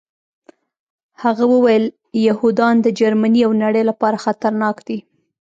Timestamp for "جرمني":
2.99-3.41